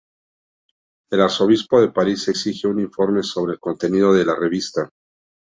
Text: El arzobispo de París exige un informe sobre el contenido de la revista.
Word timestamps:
El 1.11 1.21
arzobispo 1.21 1.79
de 1.79 1.91
París 1.91 2.27
exige 2.27 2.65
un 2.65 2.79
informe 2.79 3.21
sobre 3.21 3.53
el 3.53 3.59
contenido 3.59 4.11
de 4.15 4.25
la 4.25 4.35
revista. 4.35 4.89